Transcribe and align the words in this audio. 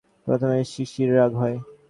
প্রথমে 0.27 0.57
শশীর 0.71 1.09
রাগ 1.17 1.31
হয়। 1.41 1.57